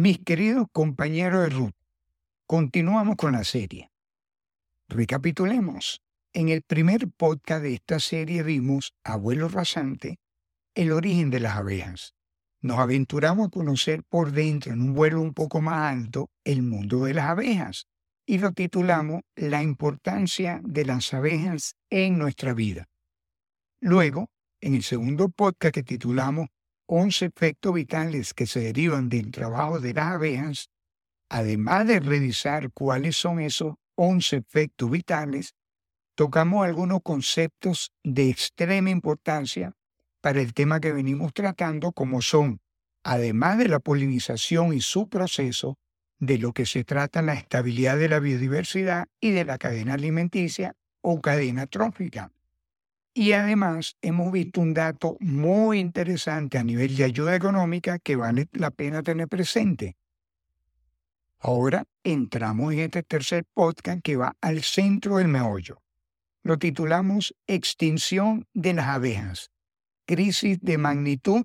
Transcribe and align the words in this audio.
Mis 0.00 0.20
queridos 0.20 0.68
compañeros 0.70 1.42
de 1.42 1.48
ruta, 1.48 1.76
continuamos 2.46 3.16
con 3.16 3.32
la 3.32 3.42
serie. 3.42 3.90
Recapitulemos. 4.88 6.00
En 6.32 6.50
el 6.50 6.62
primer 6.62 7.08
podcast 7.08 7.64
de 7.64 7.74
esta 7.74 7.98
serie 7.98 8.44
vimos, 8.44 8.94
abuelo 9.02 9.48
rasante, 9.48 10.20
el 10.76 10.92
origen 10.92 11.30
de 11.30 11.40
las 11.40 11.56
abejas. 11.56 12.14
Nos 12.60 12.78
aventuramos 12.78 13.48
a 13.48 13.50
conocer 13.50 14.04
por 14.08 14.30
dentro, 14.30 14.72
en 14.72 14.82
un 14.82 14.94
vuelo 14.94 15.20
un 15.20 15.34
poco 15.34 15.60
más 15.60 15.92
alto, 15.92 16.30
el 16.44 16.62
mundo 16.62 17.06
de 17.06 17.14
las 17.14 17.30
abejas 17.30 17.88
y 18.24 18.38
lo 18.38 18.52
titulamos 18.52 19.22
La 19.34 19.64
importancia 19.64 20.60
de 20.62 20.84
las 20.84 21.12
abejas 21.12 21.74
en 21.90 22.18
nuestra 22.18 22.54
vida. 22.54 22.86
Luego, 23.80 24.30
en 24.60 24.76
el 24.76 24.84
segundo 24.84 25.28
podcast 25.28 25.74
que 25.74 25.82
titulamos 25.82 26.46
11 26.90 27.26
efectos 27.26 27.74
vitales 27.74 28.32
que 28.32 28.46
se 28.46 28.60
derivan 28.60 29.10
del 29.10 29.30
trabajo 29.30 29.78
de 29.78 29.92
las 29.92 30.14
abejas, 30.14 30.70
además 31.28 31.86
de 31.86 32.00
revisar 32.00 32.72
cuáles 32.72 33.14
son 33.16 33.40
esos 33.40 33.74
11 33.96 34.36
efectos 34.36 34.90
vitales, 34.90 35.54
tocamos 36.14 36.64
algunos 36.64 37.00
conceptos 37.02 37.92
de 38.02 38.30
extrema 38.30 38.88
importancia 38.88 39.74
para 40.22 40.40
el 40.40 40.54
tema 40.54 40.80
que 40.80 40.92
venimos 40.92 41.34
tratando, 41.34 41.92
como 41.92 42.22
son, 42.22 42.58
además 43.04 43.58
de 43.58 43.68
la 43.68 43.80
polinización 43.80 44.72
y 44.72 44.80
su 44.80 45.10
proceso, 45.10 45.76
de 46.18 46.38
lo 46.38 46.52
que 46.52 46.64
se 46.64 46.84
trata 46.84 47.20
la 47.20 47.34
estabilidad 47.34 47.98
de 47.98 48.08
la 48.08 48.18
biodiversidad 48.18 49.08
y 49.20 49.32
de 49.32 49.44
la 49.44 49.58
cadena 49.58 49.92
alimenticia 49.94 50.74
o 51.02 51.20
cadena 51.20 51.66
trófica. 51.66 52.32
Y 53.14 53.32
además 53.32 53.96
hemos 54.00 54.30
visto 54.30 54.60
un 54.60 54.74
dato 54.74 55.16
muy 55.20 55.80
interesante 55.80 56.58
a 56.58 56.64
nivel 56.64 56.96
de 56.96 57.04
ayuda 57.04 57.34
económica 57.34 57.98
que 57.98 58.16
vale 58.16 58.48
la 58.52 58.70
pena 58.70 59.02
tener 59.02 59.28
presente. 59.28 59.96
Ahora 61.40 61.84
entramos 62.02 62.72
en 62.72 62.80
este 62.80 63.02
tercer 63.02 63.44
podcast 63.54 64.00
que 64.02 64.16
va 64.16 64.36
al 64.40 64.62
centro 64.62 65.18
del 65.18 65.28
meollo. 65.28 65.82
Lo 66.42 66.58
titulamos 66.58 67.34
Extinción 67.46 68.46
de 68.54 68.74
las 68.74 68.86
abejas. 68.86 69.50
Crisis 70.06 70.58
de 70.60 70.78
magnitud. 70.78 71.44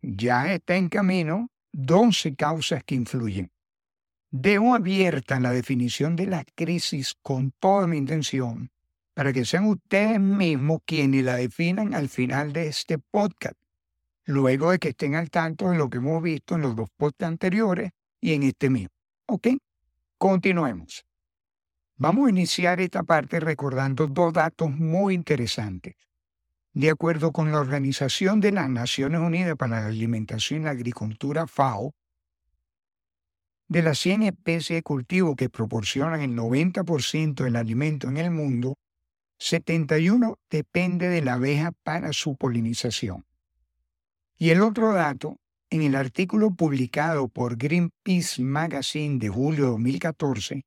Ya 0.00 0.52
está 0.52 0.76
en 0.76 0.88
camino 0.88 1.50
12 1.72 2.36
causas 2.36 2.84
que 2.84 2.94
influyen. 2.94 3.50
Dejo 4.30 4.74
abierta 4.74 5.40
la 5.40 5.52
definición 5.52 6.14
de 6.14 6.26
la 6.26 6.44
crisis 6.54 7.14
con 7.22 7.52
toda 7.52 7.86
mi 7.86 7.96
intención 7.96 8.70
para 9.18 9.32
que 9.32 9.44
sean 9.44 9.64
ustedes 9.64 10.20
mismos 10.20 10.78
quienes 10.86 11.24
la 11.24 11.34
definan 11.34 11.92
al 11.92 12.08
final 12.08 12.52
de 12.52 12.68
este 12.68 12.98
podcast, 13.00 13.56
luego 14.26 14.70
de 14.70 14.78
que 14.78 14.90
estén 14.90 15.16
al 15.16 15.28
tanto 15.28 15.70
de 15.70 15.76
lo 15.76 15.90
que 15.90 15.98
hemos 15.98 16.22
visto 16.22 16.54
en 16.54 16.60
los 16.60 16.76
dos 16.76 16.88
podcasts 16.96 17.24
anteriores 17.24 17.90
y 18.20 18.34
en 18.34 18.44
este 18.44 18.70
mismo. 18.70 18.94
¿Ok? 19.26 19.48
Continuemos. 20.18 21.04
Vamos 21.96 22.28
a 22.28 22.30
iniciar 22.30 22.80
esta 22.80 23.02
parte 23.02 23.40
recordando 23.40 24.06
dos 24.06 24.32
datos 24.32 24.70
muy 24.70 25.14
interesantes. 25.14 25.96
De 26.72 26.88
acuerdo 26.88 27.32
con 27.32 27.50
la 27.50 27.58
Organización 27.58 28.38
de 28.38 28.52
las 28.52 28.70
Naciones 28.70 29.20
Unidas 29.20 29.56
para 29.56 29.80
la 29.80 29.88
Alimentación 29.88 30.60
y 30.60 30.64
la 30.66 30.70
Agricultura, 30.70 31.48
FAO, 31.48 31.92
de 33.66 33.82
las 33.82 33.98
100 33.98 34.22
especies 34.22 34.76
de 34.76 34.82
cultivo 34.84 35.34
que 35.34 35.50
proporcionan 35.50 36.20
el 36.20 36.36
90% 36.36 37.42
del 37.42 37.56
alimento 37.56 38.08
en 38.08 38.18
el 38.18 38.30
mundo, 38.30 38.76
71 39.38 40.38
depende 40.50 41.08
de 41.08 41.22
la 41.22 41.34
abeja 41.34 41.72
para 41.82 42.12
su 42.12 42.36
polinización. 42.36 43.24
Y 44.36 44.50
el 44.50 44.62
otro 44.62 44.92
dato, 44.92 45.38
en 45.70 45.82
el 45.82 45.94
artículo 45.94 46.52
publicado 46.52 47.28
por 47.28 47.56
Greenpeace 47.56 48.42
Magazine 48.42 49.18
de 49.18 49.28
julio 49.28 49.64
de 49.64 49.70
2014, 49.72 50.64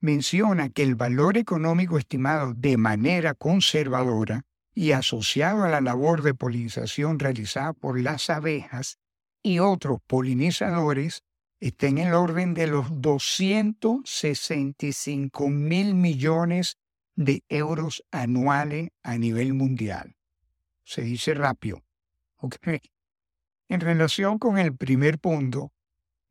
menciona 0.00 0.70
que 0.70 0.82
el 0.82 0.94
valor 0.94 1.36
económico 1.36 1.98
estimado 1.98 2.54
de 2.54 2.76
manera 2.76 3.34
conservadora 3.34 4.44
y 4.74 4.92
asociado 4.92 5.64
a 5.64 5.68
la 5.68 5.80
labor 5.80 6.22
de 6.22 6.34
polinización 6.34 7.18
realizada 7.18 7.72
por 7.72 8.00
las 8.00 8.30
abejas 8.30 8.98
y 9.42 9.58
otros 9.58 9.98
polinizadores 10.06 11.24
está 11.60 11.88
en 11.88 11.98
el 11.98 12.14
orden 12.14 12.54
de 12.54 12.66
los 12.66 13.02
265 13.02 15.48
mil 15.48 15.94
millones 15.94 16.78
de 17.16 17.42
euros 17.48 18.04
anuales 18.10 18.90
a 19.02 19.18
nivel 19.18 19.54
mundial. 19.54 20.16
Se 20.84 21.02
dice 21.02 21.34
rápido. 21.34 21.82
En 23.68 23.80
relación 23.80 24.40
con 24.40 24.58
el 24.58 24.74
primer 24.74 25.20
punto, 25.20 25.72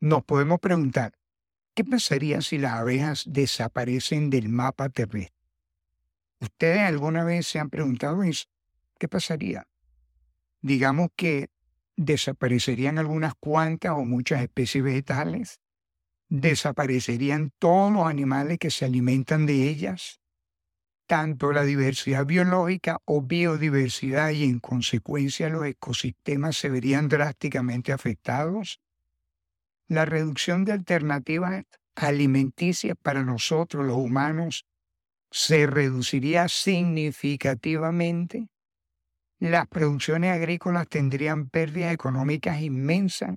nos 0.01 0.25
podemos 0.25 0.59
preguntar, 0.59 1.13
¿qué 1.73 1.85
pasaría 1.85 2.41
si 2.41 2.57
las 2.57 2.73
abejas 2.73 3.23
desaparecen 3.25 4.29
del 4.29 4.49
mapa 4.49 4.89
terrestre? 4.89 5.33
¿Ustedes 6.41 6.81
alguna 6.81 7.23
vez 7.23 7.47
se 7.47 7.59
han 7.59 7.69
preguntado 7.69 8.23
eso? 8.23 8.47
¿Qué 8.97 9.07
pasaría? 9.07 9.67
Digamos 10.61 11.11
que 11.15 11.49
desaparecerían 11.95 12.97
algunas 12.97 13.35
cuantas 13.35 13.91
o 13.91 14.03
muchas 14.03 14.41
especies 14.41 14.83
vegetales, 14.83 15.59
desaparecerían 16.29 17.51
todos 17.59 17.91
los 17.91 18.05
animales 18.07 18.57
que 18.57 18.69
se 18.69 18.85
alimentan 18.85 19.45
de 19.45 19.69
ellas, 19.69 20.19
tanto 21.09 21.51
la 21.51 21.63
diversidad 21.63 22.27
biológica 22.27 23.01
o 23.05 23.23
biodiversidad 23.23 24.29
y 24.29 24.43
en 24.43 24.59
consecuencia 24.59 25.49
los 25.49 25.65
ecosistemas 25.65 26.55
se 26.55 26.69
verían 26.69 27.09
drásticamente 27.09 27.91
afectados. 27.91 28.79
La 29.87 30.05
reducción 30.05 30.65
de 30.65 30.73
alternativas 30.73 31.65
alimenticias 31.95 32.95
para 33.01 33.23
nosotros 33.23 33.87
los 33.87 33.97
humanos 33.97 34.67
se 35.31 35.65
reduciría 35.65 36.47
significativamente, 36.47 38.47
las 39.39 39.67
producciones 39.67 40.31
agrícolas 40.31 40.87
tendrían 40.87 41.49
pérdidas 41.49 41.91
económicas 41.91 42.61
inmensas, 42.61 43.35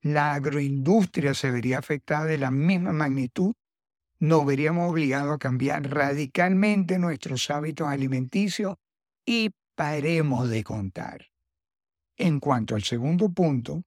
la 0.00 0.34
agroindustria 0.34 1.34
se 1.34 1.50
vería 1.50 1.78
afectada 1.78 2.26
de 2.26 2.38
la 2.38 2.52
misma 2.52 2.92
magnitud, 2.92 3.54
nos 4.20 4.44
veríamos 4.44 4.90
obligados 4.90 5.34
a 5.34 5.38
cambiar 5.38 5.90
radicalmente 5.90 6.98
nuestros 6.98 7.50
hábitos 7.50 7.88
alimenticios 7.88 8.76
y 9.24 9.50
paremos 9.74 10.48
de 10.48 10.62
contar. 10.62 11.26
En 12.16 12.38
cuanto 12.38 12.74
al 12.74 12.82
segundo 12.82 13.30
punto, 13.30 13.82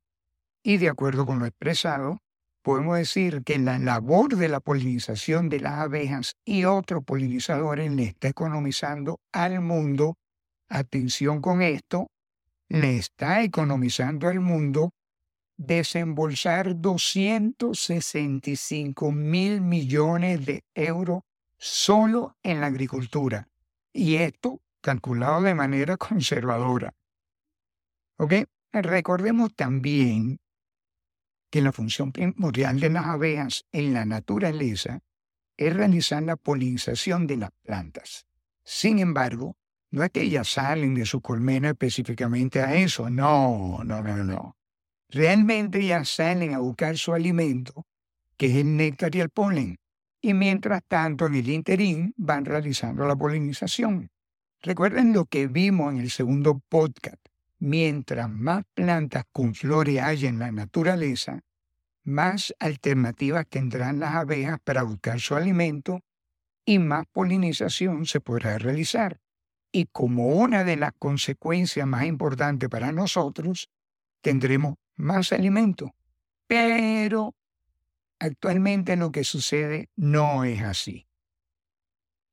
y 0.63 0.77
de 0.77 0.89
acuerdo 0.89 1.25
con 1.27 1.37
lo 1.37 1.45
expresado, 1.45 2.19
podemos 2.63 2.97
decir 2.97 3.43
que 3.43 3.59
la 3.59 3.77
labor 3.77 4.35
de 4.35 4.49
la 4.49 4.59
polinización 4.59 5.49
de 5.49 5.59
las 5.59 5.73
abejas 5.73 6.35
y 6.43 6.65
otros 6.65 7.03
polinizadores 7.03 7.91
le 7.91 8.03
está 8.05 8.29
economizando 8.29 9.19
al 9.31 9.61
mundo, 9.61 10.15
atención 10.67 11.41
con 11.41 11.61
esto, 11.61 12.07
le 12.69 12.97
está 12.97 13.43
economizando 13.43 14.27
al 14.29 14.39
mundo 14.39 14.89
desembolsar 15.57 16.79
265 16.79 19.11
mil 19.11 19.59
millones 19.61 20.45
de 20.45 20.63
euros 20.73 21.23
solo 21.57 22.37
en 22.43 22.61
la 22.61 22.67
agricultura. 22.67 23.49
Y 23.91 24.15
esto 24.15 24.61
calculado 24.81 25.41
de 25.41 25.55
manera 25.55 25.97
conservadora. 25.97 26.93
¿Ok? 28.17 28.33
Recordemos 28.71 29.53
también 29.55 30.39
que 31.49 31.61
la 31.61 31.71
función 31.71 32.11
primordial 32.11 32.79
de 32.79 32.89
las 32.89 33.05
abejas 33.05 33.65
en 33.71 33.93
la 33.93 34.05
naturaleza 34.05 35.01
es 35.55 35.73
realizar 35.73 36.23
la 36.23 36.35
polinización 36.35 37.27
de 37.27 37.37
las 37.37 37.51
plantas. 37.61 38.25
Sin 38.63 38.99
embargo, 38.99 39.55
no 39.91 40.03
es 40.03 40.09
que 40.09 40.23
ellas 40.23 40.47
salen 40.47 40.95
de 40.95 41.05
su 41.05 41.21
colmena 41.21 41.69
específicamente 41.69 42.59
a 42.59 42.73
eso, 42.73 43.09
no, 43.09 43.83
no, 43.83 44.01
no, 44.01 44.23
no. 44.23 44.57
Realmente 45.13 45.79
ellas 45.79 46.09
salen 46.09 46.55
a 46.55 46.59
buscar 46.59 46.97
su 46.97 47.13
alimento, 47.13 47.85
que 48.35 48.47
es 48.47 48.55
el 48.55 48.75
néctar 48.75 49.15
y 49.15 49.19
el 49.19 49.29
polen, 49.29 49.77
y 50.21 50.33
mientras 50.33 50.81
tanto 50.87 51.27
en 51.27 51.35
el 51.35 51.49
interín 51.49 52.13
van 52.17 52.45
realizando 52.45 53.05
la 53.05 53.15
polinización. 53.15 54.09
Recuerden 54.61 55.13
lo 55.13 55.25
que 55.25 55.45
vimos 55.47 55.93
en 55.93 55.99
el 55.99 56.09
segundo 56.09 56.59
podcast 56.67 57.23
mientras 57.59 58.29
más 58.29 58.65
plantas 58.73 59.23
con 59.31 59.53
flores 59.55 60.01
haya 60.01 60.27
en 60.27 60.39
la 60.39 60.51
naturaleza, 60.51 61.41
más 62.03 62.53
alternativas 62.59 63.47
tendrán 63.47 63.99
las 63.99 64.15
abejas 64.15 64.59
para 64.65 64.83
buscar 64.83 65.21
su 65.21 65.35
alimento 65.35 66.01
y 66.65 66.79
más 66.79 67.05
polinización 67.11 68.05
se 68.05 68.19
podrá 68.19 68.57
realizar. 68.57 69.21
Y 69.71 69.85
como 69.85 70.27
una 70.27 70.63
de 70.63 70.75
las 70.75 70.91
consecuencias 70.99 71.87
más 71.87 72.03
importantes 72.05 72.67
para 72.67 72.91
nosotros, 72.91 73.69
tendremos 74.21 74.75
más 74.95 75.31
alimento. 75.31 75.93
Pero 76.47 77.35
actualmente 78.19 78.95
lo 78.95 79.11
que 79.11 79.23
sucede 79.23 79.89
no 79.95 80.43
es 80.43 80.61
así. 80.61 81.07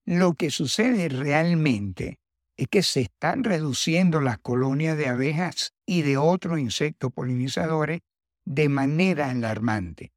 Lo 0.04 0.34
que 0.34 0.50
sucede 0.50 1.08
realmente 1.08 2.18
es 2.56 2.68
que 2.68 2.82
se 2.82 3.00
están 3.00 3.44
reduciendo 3.44 4.20
las 4.20 4.38
colonias 4.38 4.96
de 4.96 5.08
abejas 5.08 5.72
y 5.86 6.02
de 6.02 6.16
otros 6.16 6.58
insectos 6.58 7.12
polinizadores 7.12 8.00
de 8.44 8.68
manera 8.68 9.30
alarmante. 9.30 10.12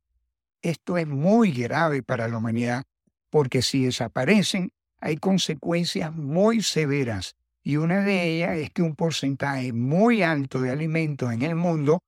Esto 0.62 0.98
es 0.98 1.08
muy 1.08 1.52
grave 1.52 2.04
para 2.04 2.28
la 2.28 2.38
humanidad 2.38 2.84
porque 3.30 3.62
si 3.62 3.86
desaparecen 3.86 4.72
hay 5.00 5.18
consecuencias 5.18 6.14
muy 6.16 6.62
severas 6.62 7.36
y 7.64 7.78
una 7.78 8.04
de 8.04 8.28
ellas 8.28 8.58
es 8.58 8.72
que 8.72 8.82
un 8.82 8.96
porcentaje 8.96 9.74
muy 9.74 10.22
alto 10.22 10.62
de 10.62 10.72
alimentos 10.72 11.32
en 11.32 11.42
el 11.42 11.56
mundo 11.56 12.02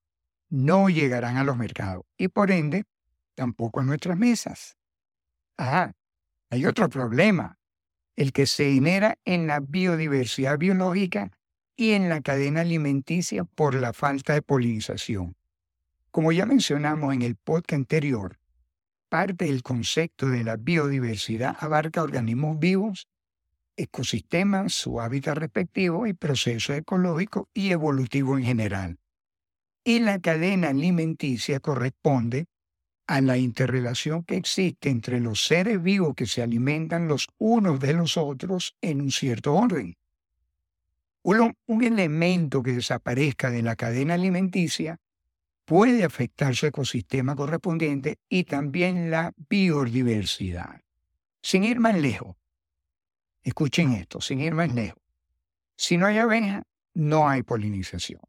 no 0.48 0.88
llegarán 0.88 1.36
a 1.36 1.44
los 1.44 1.56
mercados 1.56 2.04
y 2.16 2.28
por 2.28 2.50
ende 2.50 2.84
tampoco 3.34 3.80
a 3.80 3.84
nuestras 3.84 4.16
mesas. 4.16 4.76
Ah, 5.58 5.92
hay 6.50 6.66
otro 6.66 6.88
problema, 6.88 7.58
el 8.14 8.32
que 8.32 8.46
se 8.46 8.72
genera 8.72 9.18
en 9.24 9.46
la 9.46 9.60
biodiversidad 9.60 10.58
biológica 10.58 11.30
y 11.76 11.92
en 11.92 12.08
la 12.08 12.20
cadena 12.20 12.62
alimenticia 12.62 13.44
por 13.44 13.74
la 13.74 13.92
falta 13.92 14.32
de 14.32 14.42
polinización. 14.42 15.36
Como 16.10 16.32
ya 16.32 16.46
mencionamos 16.46 17.12
en 17.14 17.22
el 17.22 17.36
podcast 17.36 17.74
anterior, 17.74 18.38
parte 19.08 19.44
del 19.44 19.62
concepto 19.62 20.28
de 20.28 20.44
la 20.44 20.56
biodiversidad 20.56 21.56
abarca 21.60 22.02
organismos 22.02 22.58
vivos, 22.58 23.08
ecosistemas, 23.76 24.72
su 24.72 25.00
hábitat 25.00 25.36
respectivo 25.36 26.06
y 26.06 26.14
procesos 26.14 26.76
ecológicos 26.76 27.48
y 27.52 27.70
evolutivos 27.70 28.38
en 28.38 28.46
general. 28.46 28.98
Y 29.88 30.00
la 30.00 30.18
cadena 30.18 30.70
alimenticia 30.70 31.60
corresponde 31.60 32.46
a 33.06 33.20
la 33.20 33.38
interrelación 33.38 34.24
que 34.24 34.34
existe 34.34 34.90
entre 34.90 35.20
los 35.20 35.46
seres 35.46 35.80
vivos 35.80 36.16
que 36.16 36.26
se 36.26 36.42
alimentan 36.42 37.06
los 37.06 37.28
unos 37.38 37.78
de 37.78 37.92
los 37.92 38.16
otros 38.16 38.74
en 38.80 39.00
un 39.00 39.12
cierto 39.12 39.54
orden. 39.54 39.96
Un, 41.22 41.54
elemento 41.84 42.64
que 42.64 42.72
desaparezca 42.72 43.52
de 43.52 43.62
la 43.62 43.76
cadena 43.76 44.14
alimenticia 44.14 44.98
puede 45.64 46.02
afectar 46.02 46.56
su 46.56 46.66
ecosistema 46.66 47.36
correspondiente 47.36 48.18
y 48.28 48.42
también 48.42 49.08
la 49.12 49.34
biodiversidad. 49.48 50.82
Sin 51.42 51.62
ir 51.62 51.78
más 51.78 51.96
lejos, 51.96 52.34
escuchen 53.44 53.92
esto, 53.92 54.20
sin 54.20 54.40
ir 54.40 54.52
más 54.52 54.74
lejos. 54.74 55.00
Si 55.76 55.96
no 55.96 56.06
hay 56.06 56.18
abeja, 56.18 56.64
no 56.94 57.28
hay 57.28 57.44
polinización. 57.44 58.20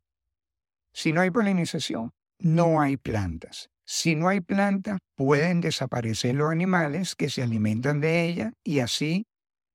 Si 0.98 1.14
no 1.14 1.22
hay 1.22 1.30
polinización, 1.30 2.12
no 2.40 2.82
hay 2.82 2.98
plantas. 2.98 3.70
Si 3.86 4.16
no 4.16 4.30
hay 4.30 4.42
plantas, 4.42 4.98
pueden 5.14 5.62
desaparecer 5.62 6.34
los 6.34 6.52
animales 6.52 7.14
que 7.14 7.30
se 7.30 7.44
alimentan 7.44 8.02
de 8.02 8.26
ellas 8.26 8.54
y 8.64 8.80
así 8.80 9.28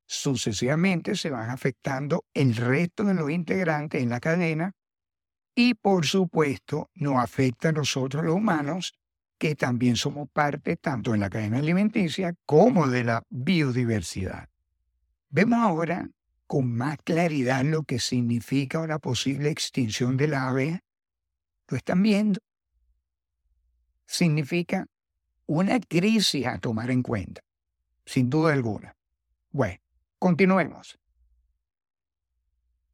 sucesivamente 0.05 1.15
se 1.15 1.31
van 1.31 1.51
afectando 1.51 2.25
el 2.35 2.57
resto 2.57 3.05
de 3.05 3.15
los 3.15 3.31
integrantes 3.31 4.03
en 4.03 4.09
la 4.09 4.19
cadena 4.19 4.73
y 5.55 5.75
por 5.75 6.07
supuesto 6.07 6.91
nos 6.95 7.23
afecta 7.23 7.69
a 7.69 7.73
nosotros 7.73 8.25
los 8.25 8.35
humanos 8.35 8.93
que 9.39 9.55
también 9.55 9.95
somos 9.95 10.29
parte 10.29 10.77
tanto 10.77 11.15
en 11.15 11.21
la 11.21 11.31
cadena 11.31 11.59
alimenticia 11.59 12.35
como 12.45 12.89
de 12.89 13.05
la 13.05 13.23
biodiversidad. 13.31 14.49
Vemos 15.29 15.61
ahora 15.61 16.11
con 16.49 16.73
más 16.73 16.99
claridad 17.05 17.63
lo 17.63 17.85
que 17.85 18.01
significa 18.01 18.81
una 18.81 18.99
posible 18.99 19.51
extinción 19.51 20.17
del 20.17 20.35
ave. 20.35 20.81
Están 21.77 22.03
viendo 22.03 22.41
significa 24.07 24.87
una 25.47 25.81
crisis 25.81 26.47
a 26.47 26.59
tomar 26.59 26.91
en 26.91 27.03
cuenta, 27.03 27.43
sin 28.05 28.29
duda 28.29 28.53
alguna. 28.53 28.95
Bueno, 29.51 29.81
continuemos. 30.19 30.99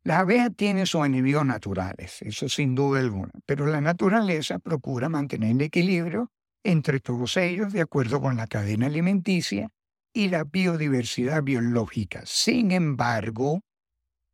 Las 0.04 0.20
abejas 0.20 0.52
tienen 0.56 0.86
sus 0.86 1.04
enemigos 1.04 1.44
naturales, 1.44 2.22
eso 2.22 2.48
sin 2.48 2.74
duda 2.74 3.00
alguna, 3.00 3.32
pero 3.44 3.66
la 3.66 3.80
naturaleza 3.80 4.58
procura 4.58 5.08
mantener 5.08 5.50
el 5.50 5.60
equilibrio 5.60 6.30
entre 6.62 7.00
todos 7.00 7.36
ellos 7.36 7.72
de 7.72 7.80
acuerdo 7.80 8.20
con 8.20 8.36
la 8.36 8.46
cadena 8.46 8.86
alimenticia 8.86 9.70
y 10.12 10.28
la 10.28 10.44
biodiversidad 10.44 11.42
biológica. 11.42 12.22
Sin 12.24 12.70
embargo, 12.70 13.60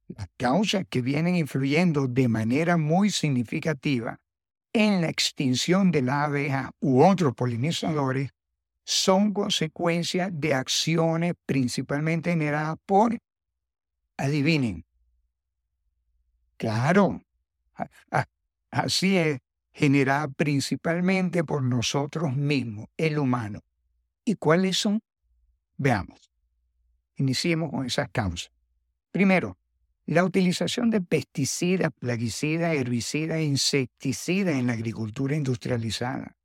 las 0.07 0.29
causas 0.37 0.85
que 0.89 1.03
vienen 1.03 1.35
influyendo 1.35 2.07
de 2.07 2.29
manera 2.29 2.77
muy 2.77 3.11
significativa 3.11 4.21
en 4.75 5.01
la 5.01 5.09
extinción 5.09 5.91
de 5.91 6.03
la 6.03 6.25
abeja 6.25 6.73
u 6.81 7.03
otros 7.03 7.35
polinizadores 7.35 8.31
son 8.85 9.33
consecuencias 9.33 10.31
de 10.35 10.53
acciones 10.53 11.35
principalmente 11.47 12.31
generadas 12.31 12.77
por, 12.85 13.17
adivinen, 14.19 14.85
claro, 16.59 17.23
así 18.71 19.17
es, 19.17 19.39
generada 19.73 20.29
principalmente 20.29 21.45
por 21.45 21.63
nosotros 21.63 22.37
mismos, 22.37 22.87
el 22.97 23.19
humano. 23.19 23.61
¿Y 24.25 24.35
cuáles 24.35 24.77
son? 24.77 25.01
Veamos. 25.77 26.31
Iniciemos 27.17 27.71
con 27.71 27.87
esas 27.87 28.09
causas. 28.11 28.51
Primero, 29.11 29.57
la 30.07 30.25
utilización 30.25 30.91
de 30.91 31.01
pesticidas, 31.01 31.91
plaguicidas, 31.99 32.75
herbicidas 32.75 33.39
e 33.39 33.45
insecticidas 33.45 34.57
en 34.57 34.67
la 34.67 34.75
agricultura 34.75 35.35
industrializada. 35.35 36.37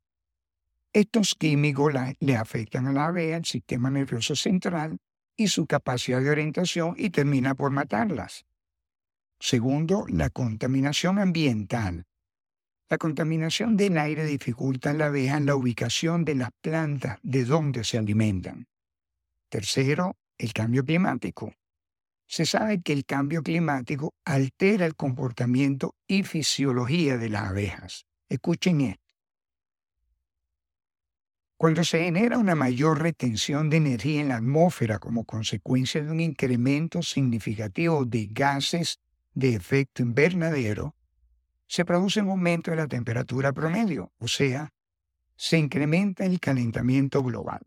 Estos 0.92 1.34
químicos 1.34 1.92
le 2.18 2.36
afectan 2.36 2.86
a 2.86 2.92
la 2.92 3.06
abeja, 3.06 3.36
el 3.36 3.44
sistema 3.44 3.90
nervioso 3.90 4.34
central 4.34 4.98
y 5.36 5.48
su 5.48 5.66
capacidad 5.66 6.20
de 6.20 6.30
orientación 6.30 6.94
y 6.96 7.10
termina 7.10 7.54
por 7.54 7.70
matarlas. 7.70 8.44
Segundo, 9.38 10.04
la 10.08 10.30
contaminación 10.30 11.18
ambiental. 11.18 12.06
La 12.88 12.98
contaminación 12.98 13.76
del 13.76 13.98
aire 13.98 14.24
dificulta 14.24 14.90
a 14.90 14.94
la 14.94 15.06
abeja 15.06 15.38
la 15.38 15.54
ubicación 15.54 16.24
de 16.24 16.34
las 16.34 16.50
plantas 16.60 17.18
de 17.22 17.44
donde 17.44 17.84
se 17.84 17.98
alimentan. 17.98 18.66
Tercero, 19.48 20.16
el 20.38 20.52
cambio 20.52 20.84
climático. 20.84 21.54
Se 22.30 22.46
sabe 22.46 22.80
que 22.80 22.92
el 22.92 23.04
cambio 23.04 23.42
climático 23.42 24.14
altera 24.24 24.86
el 24.86 24.94
comportamiento 24.94 25.96
y 26.06 26.22
fisiología 26.22 27.16
de 27.16 27.28
las 27.28 27.50
abejas. 27.50 28.06
Escuchen 28.28 28.82
esto. 28.82 29.02
Cuando 31.56 31.82
se 31.82 32.04
genera 32.04 32.38
una 32.38 32.54
mayor 32.54 33.02
retención 33.02 33.68
de 33.68 33.78
energía 33.78 34.20
en 34.20 34.28
la 34.28 34.36
atmósfera 34.36 35.00
como 35.00 35.24
consecuencia 35.24 36.04
de 36.04 36.08
un 36.08 36.20
incremento 36.20 37.02
significativo 37.02 38.04
de 38.04 38.28
gases 38.30 39.00
de 39.34 39.56
efecto 39.56 40.00
invernadero, 40.00 40.94
se 41.66 41.84
produce 41.84 42.22
un 42.22 42.28
aumento 42.28 42.70
de 42.70 42.76
la 42.76 42.86
temperatura 42.86 43.52
promedio, 43.52 44.12
o 44.18 44.28
sea, 44.28 44.72
se 45.34 45.58
incrementa 45.58 46.26
el 46.26 46.38
calentamiento 46.38 47.24
global. 47.24 47.66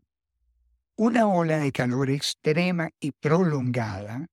Una 0.96 1.26
ola 1.26 1.58
de 1.58 1.70
calor 1.70 2.08
extrema 2.08 2.88
y 2.98 3.12
prolongada 3.12 4.26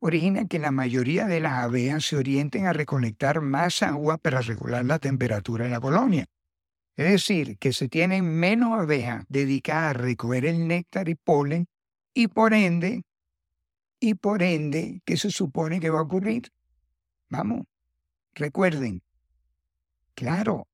origina 0.00 0.46
que 0.46 0.58
la 0.58 0.70
mayoría 0.70 1.26
de 1.26 1.40
las 1.40 1.64
abejas 1.64 2.04
se 2.04 2.16
orienten 2.16 2.66
a 2.66 2.72
recolectar 2.72 3.40
más 3.40 3.82
agua 3.82 4.18
para 4.18 4.40
regular 4.40 4.84
la 4.84 4.98
temperatura 4.98 5.66
en 5.66 5.72
la 5.72 5.80
colonia. 5.80 6.26
Es 6.96 7.10
decir, 7.10 7.58
que 7.58 7.72
se 7.72 7.88
tienen 7.88 8.24
menos 8.24 8.78
abejas 8.78 9.24
dedicadas 9.28 9.90
a 9.90 9.98
recoger 9.98 10.44
el 10.46 10.66
néctar 10.66 11.08
y 11.08 11.14
polen 11.14 11.66
y 12.14 12.28
por 12.28 12.54
ende, 12.54 13.04
y 14.00 14.14
por 14.14 14.42
ende, 14.42 15.02
¿qué 15.04 15.16
se 15.16 15.30
supone 15.30 15.80
que 15.80 15.90
va 15.90 16.00
a 16.00 16.02
ocurrir? 16.02 16.50
Vamos, 17.28 17.66
recuerden, 18.34 19.02
claro, 20.14 20.66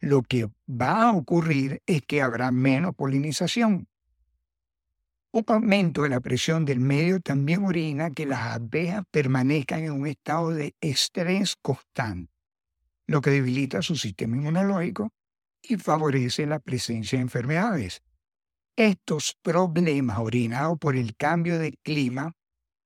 lo 0.00 0.22
que 0.22 0.48
va 0.68 1.02
a 1.02 1.12
ocurrir 1.12 1.80
es 1.86 2.02
que 2.02 2.22
habrá 2.22 2.50
menos 2.50 2.94
polinización. 2.94 3.88
Un 5.34 5.44
aumento 5.46 6.02
de 6.02 6.10
la 6.10 6.20
presión 6.20 6.66
del 6.66 6.78
medio 6.78 7.18
también 7.18 7.64
orina 7.64 8.10
que 8.10 8.26
las 8.26 8.40
abejas 8.40 9.02
permanezcan 9.10 9.82
en 9.82 9.92
un 9.92 10.06
estado 10.06 10.50
de 10.50 10.76
estrés 10.82 11.56
constante, 11.56 12.30
lo 13.06 13.22
que 13.22 13.30
debilita 13.30 13.80
su 13.80 13.96
sistema 13.96 14.36
inmunológico 14.36 15.10
y 15.62 15.76
favorece 15.76 16.44
la 16.44 16.58
presencia 16.58 17.18
de 17.18 17.22
enfermedades. 17.22 18.02
Estos 18.76 19.34
problemas 19.40 20.18
orinados 20.18 20.78
por 20.78 20.96
el 20.96 21.16
cambio 21.16 21.58
de 21.58 21.78
clima 21.82 22.32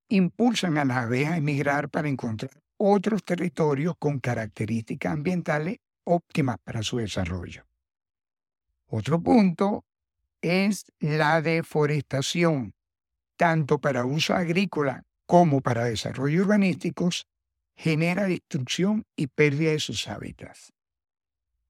impulsan 0.09 0.79
a 0.79 0.85
las 0.85 0.99
abejas 0.99 1.33
a 1.33 1.39
emigrar 1.39 1.91
para 1.91 2.09
encontrar 2.09 2.53
otros 2.77 3.25
territorios 3.25 3.97
con 3.99 4.21
características 4.21 5.13
ambientales 5.13 5.79
óptimas 6.05 6.59
para 6.63 6.85
su 6.85 6.99
desarrollo. 6.99 7.67
Otro 8.87 9.21
punto 9.21 9.85
es 10.47 10.87
la 11.01 11.43
deforestación, 11.43 12.75
tanto 13.37 13.79
para 13.79 14.05
uso 14.05 14.35
agrícola 14.35 15.05
como 15.27 15.61
para 15.61 15.85
desarrollo 15.85 16.43
urbanísticos, 16.43 17.27
genera 17.77 18.25
destrucción 18.25 19.05
y 19.17 19.27
pérdida 19.27 19.73
de 19.73 19.81
sus 19.81 20.09
hábitats. 20.09 20.73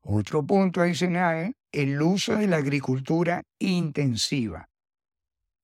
Otro 0.00 0.46
punto 0.46 0.80
adicional 0.80 1.36
es 1.46 1.54
el 1.72 2.00
uso 2.00 2.36
de 2.36 2.46
la 2.46 2.58
agricultura 2.58 3.42
intensiva. 3.58 4.68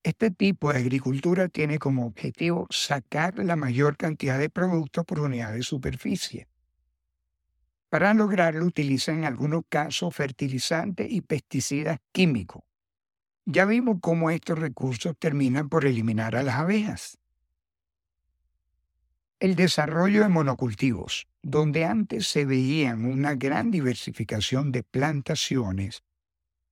Este 0.02 0.32
tipo 0.32 0.72
de 0.72 0.80
agricultura 0.80 1.48
tiene 1.48 1.78
como 1.78 2.06
objetivo 2.06 2.66
sacar 2.70 3.38
la 3.38 3.54
mayor 3.54 3.96
cantidad 3.96 4.38
de 4.38 4.50
productos 4.50 5.04
por 5.04 5.20
unidad 5.20 5.52
de 5.52 5.62
superficie. 5.62 6.48
Para 7.88 8.14
lograrlo 8.14 8.64
utilizan 8.64 9.18
en 9.18 9.24
algunos 9.26 9.62
casos 9.68 10.12
fertilizantes 10.12 11.08
y 11.08 11.20
pesticidas 11.20 11.98
químicos. 12.10 12.62
Ya 13.44 13.64
vimos 13.64 13.98
cómo 14.00 14.30
estos 14.30 14.58
recursos 14.58 15.16
terminan 15.18 15.68
por 15.68 15.84
eliminar 15.84 16.36
a 16.36 16.42
las 16.42 16.56
abejas. 16.56 17.18
El 19.40 19.56
desarrollo 19.56 20.22
de 20.22 20.28
monocultivos, 20.28 21.26
donde 21.42 21.84
antes 21.84 22.28
se 22.28 22.44
veían 22.44 23.04
una 23.04 23.34
gran 23.34 23.72
diversificación 23.72 24.70
de 24.70 24.84
plantaciones, 24.84 26.04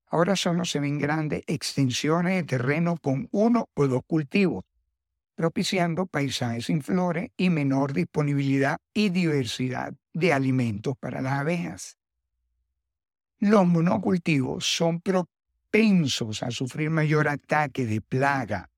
ahora 0.06 0.36
solo 0.36 0.64
se 0.64 0.78
ven 0.78 1.00
grandes 1.00 1.42
extensiones 1.48 2.36
de 2.36 2.44
terreno 2.44 2.96
con 3.02 3.28
uno 3.32 3.68
o 3.74 3.88
dos 3.88 4.02
cultivos, 4.06 4.64
propiciando 5.34 6.06
paisajes 6.06 6.66
sin 6.66 6.82
flores 6.82 7.30
y 7.36 7.50
menor 7.50 7.92
disponibilidad 7.92 8.78
y 8.94 9.08
diversidad 9.08 9.92
de 10.12 10.32
alimentos 10.32 10.94
para 11.00 11.20
las 11.20 11.32
abejas. 11.32 11.96
Los 13.40 13.66
monocultivos 13.66 14.64
son 14.64 15.00
propensos 15.70 16.42
a 16.42 16.50
sufrir 16.50 16.90
mayor 16.90 17.28
ataque 17.28 17.86
de 17.86 18.00
plaga. 18.00 18.70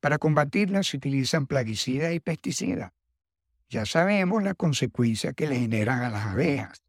Para 0.00 0.18
combatirlas 0.18 0.88
se 0.88 0.98
utilizan 0.98 1.46
plaguicidas 1.46 2.12
y 2.12 2.20
pesticidas. 2.20 2.92
Ya 3.70 3.86
sabemos 3.86 4.42
la 4.42 4.54
consecuencia 4.54 5.32
que 5.32 5.46
le 5.46 5.58
generan 5.58 6.02
a 6.02 6.10
las 6.10 6.26
abejas. 6.26 6.82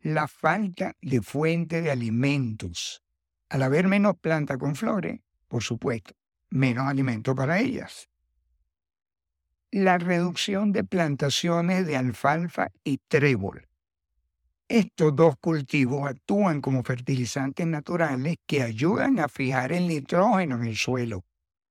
La 0.00 0.28
falta 0.28 0.94
de 1.00 1.22
fuente 1.22 1.80
de 1.80 1.90
alimentos. 1.90 3.02
Al 3.48 3.62
haber 3.62 3.88
menos 3.88 4.16
plantas 4.18 4.58
con 4.58 4.74
flores, 4.74 5.20
por 5.48 5.62
supuesto, 5.62 6.14
menos 6.50 6.86
alimento 6.86 7.34
para 7.34 7.60
ellas. 7.60 8.08
La 9.70 9.98
reducción 9.98 10.72
de 10.72 10.84
plantaciones 10.84 11.86
de 11.86 11.96
alfalfa 11.96 12.70
y 12.84 12.98
trébol. 12.98 13.66
Estos 14.68 15.14
dos 15.14 15.36
cultivos 15.40 16.08
actúan 16.08 16.62
como 16.62 16.82
fertilizantes 16.82 17.66
naturales 17.66 18.36
que 18.46 18.62
ayudan 18.62 19.18
a 19.18 19.28
fijar 19.28 19.72
el 19.72 19.88
nitrógeno 19.88 20.56
en 20.56 20.64
el 20.64 20.76
suelo 20.76 21.24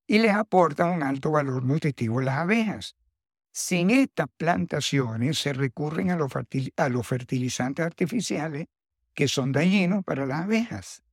y 0.06 0.20
les 0.20 0.34
aportan 0.34 0.92
un 0.92 1.04
alto 1.04 1.32
valor 1.32 1.64
nutritivo 1.64 2.20
a 2.20 2.24
las 2.24 2.38
abejas. 2.38 2.96
Sin 3.52 3.90
estas 3.90 4.28
plantaciones 4.38 5.40
se 5.40 5.54
recurren 5.54 6.12
a 6.12 6.18
los, 6.18 6.32
a 6.78 6.90
los 6.90 7.08
fertilizantes 7.08 7.84
artificiales 7.84 8.68
que 9.16 9.28
son 9.28 9.52
dañinos 9.52 10.04
para 10.04 10.28
las 10.28 10.42
abejas. 10.42 11.04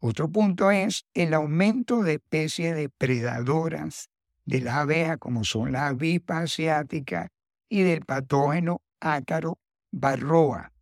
Otro 0.00 0.30
punto 0.30 0.70
es 0.70 1.06
el 1.14 1.34
aumento 1.34 2.02
de 2.02 2.14
especies 2.14 2.74
depredadoras 2.74 4.10
de 4.44 4.60
las 4.60 4.74
abejas, 4.74 5.18
como 5.18 5.44
son 5.44 5.72
la 5.72 5.88
avispa 5.88 6.38
asiática 6.38 7.28
y 7.68 7.82
del 7.82 8.04
patógeno 8.04 8.82
ácaro 9.00 9.58
barroa. 9.90 10.72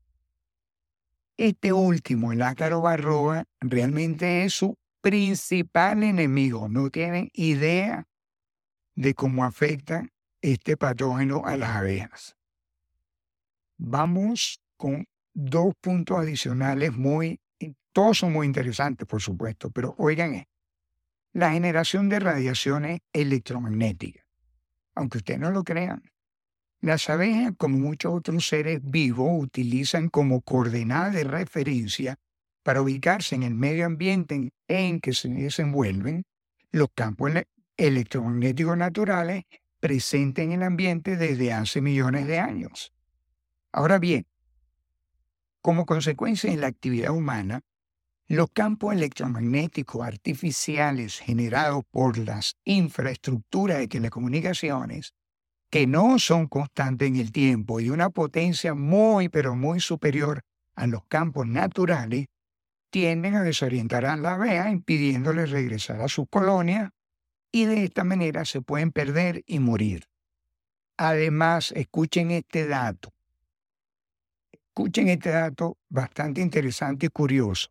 Este 1.37 1.73
último, 1.73 2.33
el 2.33 2.43
ácaro 2.43 2.81
barroa, 2.81 3.45
realmente 3.61 4.45
es 4.45 4.55
su 4.55 4.77
principal 5.01 6.03
enemigo. 6.03 6.69
No 6.69 6.91
tienen 6.91 7.31
idea 7.35 8.07
de 8.95 9.15
cómo 9.15 9.45
afecta 9.45 10.09
este 10.41 10.77
patógeno 10.77 11.45
a 11.45 11.57
las 11.57 11.71
abejas. 11.71 12.37
Vamos 13.77 14.61
con 14.77 15.07
dos 15.35 15.75
puntos 15.81 16.19
adicionales 16.19 16.97
muy 16.97 17.39
todos 17.97 18.19
son 18.19 18.35
muy 18.35 18.47
interesantes, 18.47 19.09
por 19.09 19.23
supuesto, 19.23 19.71
pero 19.71 19.95
oigan, 19.97 20.47
la 21.33 21.53
generación 21.53 22.11
de 22.11 22.21
radiaciones 22.21 23.01
electromagnéticas. 23.11 24.23
Aunque 24.95 25.17
ustedes 25.17 25.41
no 25.41 25.51
lo 25.51 25.65
crean, 25.65 26.03
las 26.87 27.11
abejas, 27.11 27.53
como 27.59 27.79
muchos 27.79 28.15
otros 28.15 28.47
seres 28.47 28.81
vivos, 28.81 29.29
utilizan 29.33 30.09
como 30.09 30.41
coordenada 30.41 31.11
de 31.11 31.25
referencia 31.25 32.17
para 32.63 32.81
ubicarse 32.81 33.35
en 33.35 33.43
el 33.43 33.55
medio 33.55 33.87
ambiente 33.87 34.53
en, 34.69 35.01
que 35.01 35.13
se 35.13 35.29
desenvuelven 35.29 36.25
los 36.71 36.89
campos 36.95 37.33
electromagnéticos 37.77 38.77
naturales 38.77 39.47
presentes 39.81 40.45
en 40.45 40.53
el 40.53 40.63
ambiente 40.63 41.17
desde 41.17 41.53
hace 41.53 41.81
millones 41.81 42.29
de 42.29 42.39
años. 42.39 42.93
Ahora 43.73 43.99
bien, 43.99 44.25
como 45.61 45.87
consecuencia 45.87 46.53
de 46.53 46.57
la 46.57 46.69
actividad 46.69 47.11
humana, 47.11 47.63
los 48.29 48.49
campos 48.53 48.95
electromagnéticos 48.95 50.07
artificiales 50.07 51.19
generados 51.19 51.85
por 51.91 52.17
las 52.17 52.57
infraestructuras 52.65 53.79
de 53.79 53.89
telecomunicaciones, 53.89 55.15
que 55.77 55.87
no 55.87 56.19
son 56.19 56.47
constantes 56.47 57.07
en 57.07 57.17
el 57.17 57.33
tiempo 57.33 57.81
y 57.81 57.91
una 57.91 58.09
potencia 58.09 58.73
muy 58.73 59.29
pero 59.29 59.55
muy 59.55 59.79
superior 59.79 60.41
a 60.75 60.87
los 60.87 61.05
campos 61.05 61.47
naturales, 61.47 62.29
tienden 62.89 63.35
a 63.35 63.43
desorientar 63.43 64.07
a 64.07 64.17
la 64.17 64.37
abeja 64.37 64.71
impidiéndole 64.71 65.45
regresar 65.45 66.01
a 66.01 66.09
su 66.09 66.25
colonia 66.29 66.95
y 67.53 67.67
de 67.67 67.85
esta 67.85 68.05
manera 68.05 68.47
se 68.47 68.63
pueden 68.63 68.91
perder 68.91 69.43
y 69.47 69.59
morir. 69.59 70.07
Además, 70.97 71.73
escuchen 71.73 72.31
este 72.31 72.67
dato. 72.67 73.13
Escuchen 74.51 75.09
este 75.09 75.29
dato 75.29 75.77
bastante 75.91 76.41
interesante 76.41 77.05
y 77.05 77.11
curioso. 77.11 77.69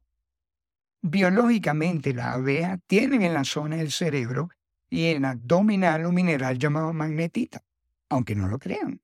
Biológicamente, 1.01 2.13
las 2.13 2.35
abejas 2.35 2.77
tienen 2.85 3.23
en 3.23 3.33
la 3.33 3.45
zona 3.45 3.77
del 3.77 3.91
cerebro 3.91 4.49
y 4.91 5.05
en 5.05 5.25
abdominal 5.25 6.05
un 6.05 6.13
mineral 6.13 6.59
llamado 6.59 6.93
magnetita, 6.93 7.64
aunque 8.09 8.35
no 8.35 8.47
lo 8.47 8.59
crean. 8.59 9.01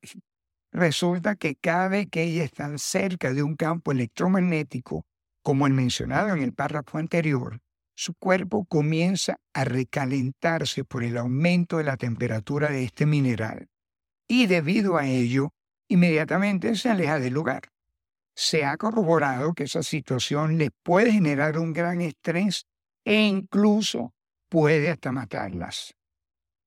Resulta 0.71 1.35
que 1.35 1.55
cada 1.55 1.89
vez 1.89 2.07
que 2.09 2.23
ellas 2.23 2.45
están 2.45 2.79
cerca 2.79 3.33
de 3.33 3.43
un 3.43 3.55
campo 3.55 3.91
electromagnético, 3.91 5.05
como 5.43 5.67
el 5.67 5.73
mencionado 5.73 6.33
en 6.33 6.41
el 6.41 6.53
párrafo 6.53 6.97
anterior, 6.97 7.59
su 7.95 8.13
cuerpo 8.15 8.65
comienza 8.65 9.37
a 9.53 9.65
recalentarse 9.65 10.83
por 10.83 11.03
el 11.03 11.17
aumento 11.17 11.77
de 11.77 11.83
la 11.83 11.97
temperatura 11.97 12.69
de 12.69 12.83
este 12.83 13.05
mineral 13.05 13.67
y 14.27 14.47
debido 14.47 14.97
a 14.97 15.05
ello, 15.05 15.53
inmediatamente 15.89 16.75
se 16.75 16.89
aleja 16.89 17.19
del 17.19 17.33
lugar 17.33 17.63
se 18.35 18.65
ha 18.65 18.75
corroborado 18.77 19.53
que 19.53 19.63
esa 19.65 19.83
situación 19.83 20.57
le 20.57 20.71
puede 20.71 21.11
generar 21.11 21.59
un 21.59 21.73
gran 21.73 22.01
estrés 22.01 22.65
e 23.05 23.21
incluso 23.21 24.15
puede 24.49 24.89
hasta 24.89 25.11
matarlas. 25.11 25.93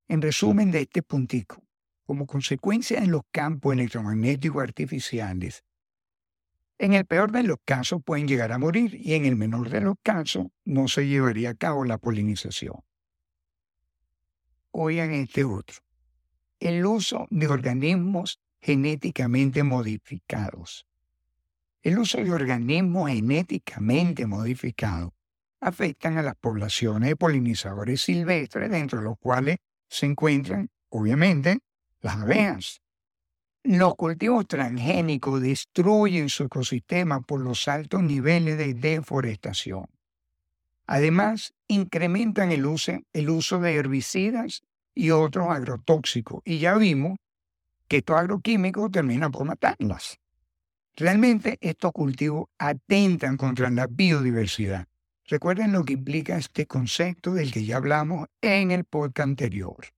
En 0.08 0.20
resumen 0.22 0.70
de 0.70 0.82
este 0.82 1.02
puntico, 1.02 1.63
como 2.04 2.26
consecuencia 2.26 3.00
de 3.00 3.06
los 3.06 3.22
campos 3.30 3.74
electromagnéticos 3.74 4.62
artificiales, 4.62 5.64
en 6.78 6.92
el 6.92 7.06
peor 7.06 7.30
de 7.30 7.44
los 7.44 7.58
casos 7.64 8.02
pueden 8.04 8.26
llegar 8.26 8.52
a 8.52 8.58
morir 8.58 8.94
y 8.94 9.14
en 9.14 9.24
el 9.24 9.36
menor 9.36 9.70
de 9.70 9.80
los 9.80 9.94
casos 10.02 10.46
no 10.64 10.88
se 10.88 11.06
llevaría 11.06 11.50
a 11.50 11.54
cabo 11.54 11.84
la 11.84 11.98
polinización. 11.98 12.80
Oigan 14.72 15.12
este 15.12 15.44
otro. 15.44 15.76
El 16.58 16.84
uso 16.84 17.26
de 17.30 17.46
organismos 17.46 18.40
genéticamente 18.60 19.62
modificados. 19.62 20.86
El 21.82 21.98
uso 21.98 22.18
de 22.18 22.32
organismos 22.32 23.10
genéticamente 23.10 24.26
modificados 24.26 25.12
afectan 25.60 26.18
a 26.18 26.22
las 26.22 26.34
poblaciones 26.34 27.10
de 27.10 27.16
polinizadores 27.16 28.02
silvestres, 28.02 28.70
dentro 28.70 28.98
de 28.98 29.04
los 29.04 29.18
cuales 29.18 29.58
se 29.88 30.06
encuentran, 30.06 30.70
obviamente, 30.88 31.60
las 32.04 32.16
abejas. 32.18 32.82
Los 33.62 33.94
cultivos 33.94 34.46
transgénicos 34.46 35.40
destruyen 35.40 36.28
su 36.28 36.44
ecosistema 36.44 37.22
por 37.22 37.40
los 37.40 37.66
altos 37.66 38.02
niveles 38.02 38.58
de 38.58 38.74
deforestación. 38.74 39.86
Además, 40.86 41.54
incrementan 41.66 42.52
el 42.52 42.66
uso, 42.66 42.92
el 43.14 43.30
uso 43.30 43.58
de 43.58 43.74
herbicidas 43.74 44.62
y 44.94 45.10
otros 45.10 45.48
agrotóxicos. 45.48 46.42
Y 46.44 46.58
ya 46.58 46.74
vimos 46.74 47.16
que 47.88 47.98
estos 47.98 48.18
agroquímicos 48.18 48.90
terminan 48.92 49.32
por 49.32 49.46
matarlas. 49.46 50.18
Realmente 50.96 51.56
estos 51.62 51.92
cultivos 51.92 52.48
atentan 52.58 53.38
contra 53.38 53.70
la 53.70 53.86
biodiversidad. 53.86 54.88
Recuerden 55.26 55.72
lo 55.72 55.84
que 55.84 55.94
implica 55.94 56.36
este 56.36 56.66
concepto 56.66 57.32
del 57.32 57.50
que 57.50 57.64
ya 57.64 57.78
hablamos 57.78 58.28
en 58.42 58.72
el 58.72 58.84
podcast 58.84 59.20
anterior. 59.20 59.93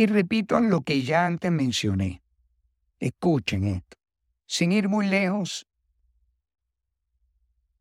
Y 0.00 0.06
repito 0.06 0.58
lo 0.60 0.80
que 0.80 1.02
ya 1.02 1.26
antes 1.26 1.52
mencioné. 1.52 2.22
Escuchen 3.00 3.64
esto. 3.64 3.98
Sin 4.46 4.72
ir 4.72 4.88
muy 4.88 5.06
lejos, 5.06 5.66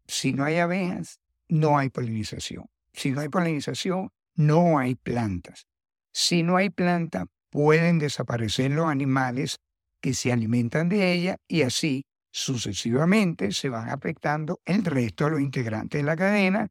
si 0.06 0.34
no 0.34 0.44
hay 0.44 0.58
abejas, 0.58 1.22
no 1.48 1.78
hay 1.78 1.90
polinización. 1.90 2.66
Si 2.92 3.12
no 3.12 3.22
hay 3.22 3.30
polinización, 3.30 4.12
no 4.36 4.80
hay 4.80 4.96
plantas. 4.96 5.66
Si 6.12 6.44
no 6.44 6.58
hay 6.58 6.70
plantas, 6.70 7.24
pueden 7.50 8.00
desaparecer 8.00 8.72
los 8.72 8.88
animales 8.88 9.62
que 10.02 10.14
se 10.14 10.34
alimentan 10.34 10.90
de 10.90 11.14
ella 11.14 11.38
y 11.48 11.62
así 11.62 12.06
sucesivamente 12.32 13.54
se 13.54 13.70
van 13.70 13.88
afectando 13.88 14.60
el 14.66 14.84
resto 14.84 15.24
de 15.24 15.32
los 15.32 15.40
integrantes 15.40 16.02
de 16.02 16.04
la 16.04 16.18
cadena 16.18 16.68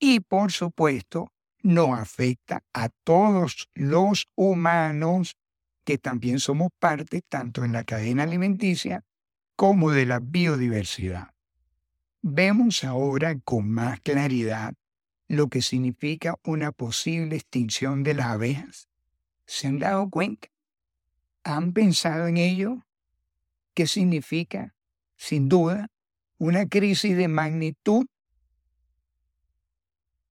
y 0.00 0.18
por 0.18 0.50
supuesto 0.50 1.30
no 1.68 1.94
afecta 1.94 2.64
a 2.72 2.88
todos 2.88 3.68
los 3.74 4.26
humanos 4.34 5.36
que 5.84 5.98
también 5.98 6.40
somos 6.40 6.70
parte 6.78 7.20
tanto 7.20 7.62
en 7.62 7.72
la 7.72 7.84
cadena 7.84 8.22
alimenticia 8.22 9.04
como 9.54 9.90
de 9.90 10.06
la 10.06 10.18
biodiversidad. 10.18 11.34
Vemos 12.22 12.84
ahora 12.84 13.38
con 13.40 13.70
más 13.70 14.00
claridad 14.00 14.72
lo 15.28 15.48
que 15.48 15.60
significa 15.60 16.36
una 16.42 16.72
posible 16.72 17.36
extinción 17.36 18.02
de 18.02 18.14
las 18.14 18.28
abejas. 18.28 18.88
¿Se 19.44 19.66
han 19.66 19.78
dado 19.78 20.08
cuenta? 20.08 20.48
¿Han 21.44 21.74
pensado 21.74 22.28
en 22.28 22.38
ello? 22.38 22.86
¿Qué 23.74 23.86
significa? 23.86 24.74
Sin 25.16 25.50
duda, 25.50 25.90
una 26.38 26.66
crisis 26.66 27.14
de 27.14 27.28
magnitud. 27.28 28.06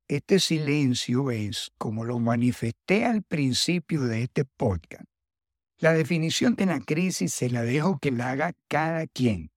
Este 0.09 0.39
silencio 0.39 1.31
es, 1.31 1.73
como 1.77 2.05
lo 2.05 2.17
manifesté 2.17 3.03
al 3.03 3.23
principio 3.23 4.03
de 4.03 4.23
este 4.23 4.45
podcast, 4.45 5.03
la 5.79 5.91
definición 5.91 6.55
de 6.55 6.65
la 6.65 6.79
crisis 6.79 7.33
se 7.33 7.49
la 7.49 7.61
dejo 7.61 7.99
que 7.99 8.11
la 8.11 8.31
haga 8.31 8.53
cada 8.69 9.05
quien. 9.07 9.51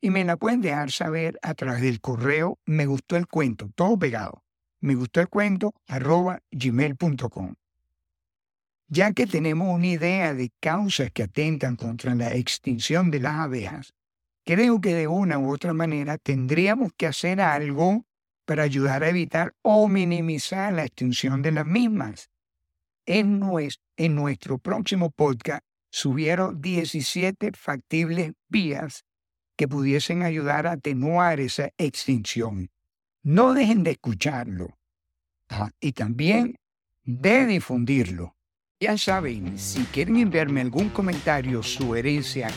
Y 0.00 0.10
me 0.10 0.24
la 0.24 0.36
pueden 0.36 0.62
dejar 0.62 0.90
saber 0.90 1.38
a 1.42 1.54
través 1.54 1.82
del 1.82 2.00
correo 2.00 2.58
me 2.66 2.86
gustó 2.86 3.16
el 3.16 3.28
cuento, 3.28 3.70
todo 3.76 3.96
pegado. 3.96 4.42
Me 4.80 4.96
gustó 4.96 5.20
el 5.20 5.28
cuento 5.28 5.72
arroba 5.86 6.42
gmail.com. 6.50 7.54
Ya 8.88 9.12
que 9.12 9.28
tenemos 9.28 9.72
una 9.72 9.86
idea 9.86 10.34
de 10.34 10.50
causas 10.58 11.12
que 11.12 11.22
atentan 11.22 11.76
contra 11.76 12.16
la 12.16 12.34
extinción 12.34 13.12
de 13.12 13.20
las 13.20 13.34
abejas, 13.34 13.94
creo 14.44 14.80
que 14.80 14.92
de 14.92 15.06
una 15.06 15.38
u 15.38 15.52
otra 15.52 15.72
manera 15.72 16.18
tendríamos 16.18 16.92
que 16.96 17.06
hacer 17.06 17.40
algo 17.40 18.04
para 18.44 18.62
ayudar 18.62 19.02
a 19.02 19.08
evitar 19.08 19.54
o 19.62 19.88
minimizar 19.88 20.72
la 20.72 20.84
extinción 20.84 21.42
de 21.42 21.52
las 21.52 21.66
mismas. 21.66 22.30
En, 23.06 23.42
en 23.96 24.14
nuestro 24.14 24.58
próximo 24.58 25.10
podcast 25.10 25.64
subieron 25.90 26.60
17 26.60 27.52
factibles 27.54 28.32
vías 28.48 29.04
que 29.56 29.68
pudiesen 29.68 30.22
ayudar 30.22 30.66
a 30.66 30.72
atenuar 30.72 31.40
esa 31.40 31.70
extinción. 31.78 32.70
No 33.22 33.54
dejen 33.54 33.84
de 33.84 33.92
escucharlo 33.92 34.76
ah, 35.48 35.70
y 35.80 35.92
también 35.92 36.56
de 37.04 37.46
difundirlo. 37.46 38.34
Ya 38.80 38.98
saben, 38.98 39.58
si 39.58 39.84
quieren 39.84 40.16
enviarme 40.16 40.60
algún 40.60 40.88
comentario, 40.88 41.62
sugerencia, 41.62 42.48